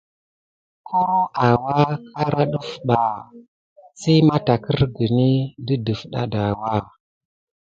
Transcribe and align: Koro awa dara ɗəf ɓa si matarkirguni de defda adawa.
Koro 0.87 1.19
awa 1.47 1.75
dara 2.13 2.43
ɗəf 2.51 2.67
ɓa 2.87 2.99
si 3.99 4.11
matarkirguni 4.27 5.29
de 5.65 5.75
defda 5.85 6.19
adawa. 6.25 6.73